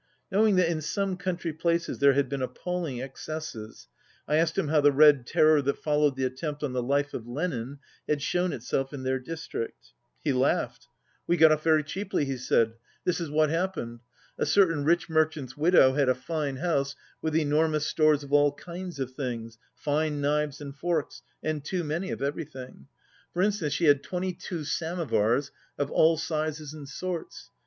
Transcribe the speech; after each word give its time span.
Knowing 0.31 0.55
that 0.55 0.67
in 0.67 0.81
some 0.81 1.15
country 1.15 1.53
places 1.53 1.99
there 1.99 2.13
had 2.13 2.27
been 2.27 2.41
appalling 2.41 2.99
excesses, 2.99 3.87
I 4.27 4.37
asked 4.37 4.57
him 4.57 4.69
how 4.69 4.81
the 4.81 4.91
Red 4.91 5.27
Terror 5.27 5.61
that 5.61 5.77
followed 5.77 6.15
the 6.15 6.23
attempt 6.23 6.63
on 6.63 6.73
the 6.73 6.81
life 6.81 7.13
of 7.13 7.27
Lenin 7.27 7.77
had 8.09 8.19
shown 8.19 8.51
itself 8.51 8.93
in 8.93 9.03
their 9.03 9.19
district. 9.19 9.93
He 10.23 10.33
laughed. 10.33 10.87
77 11.25 11.25
"We 11.27 11.37
got 11.37 11.51
off 11.51 11.63
very 11.63 11.83
cheaply," 11.83 12.25
he 12.25 12.37
said. 12.37 12.73
"This 13.03 13.21
is 13.21 13.29
what 13.29 13.51
happened 13.51 13.99
A 14.39 14.47
certain 14.47 14.85
rich 14.85 15.07
merchant's 15.07 15.55
widow 15.55 15.93
had 15.93 16.09
a 16.09 16.15
fine 16.15 16.55
house, 16.55 16.95
with 17.21 17.35
enormous 17.35 17.85
stores 17.85 18.23
of 18.23 18.33
all 18.33 18.53
kinds 18.53 18.99
of 18.99 19.13
things, 19.13 19.59
fine 19.75 20.19
knives 20.19 20.59
and 20.59 20.75
forks, 20.75 21.21
and 21.43 21.63
too 21.63 21.83
many 21.83 22.09
of 22.09 22.23
everything. 22.23 22.87
For 23.33 23.43
instance, 23.43 23.73
she 23.73 23.85
had 23.85 24.01
twenty 24.01 24.33
two 24.33 24.63
samovars 24.63 25.51
of 25.77 25.91
all 25.91 26.17
sizes 26.17 26.73
and 26.73 26.89
sorts. 26.89 27.51